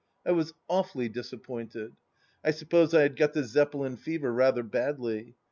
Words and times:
I 0.25 0.31
was 0.31 0.51
awfully 0.67 1.09
dis 1.09 1.31
appointed. 1.31 1.95
I 2.43 2.49
suppose 2.49 2.95
I 2.95 3.03
had 3.03 3.15
got 3.15 3.33
the 3.33 3.43
Zeppelin 3.43 3.97
fever 3.97 4.33
rather 4.33 4.63
badly. 4.63 5.35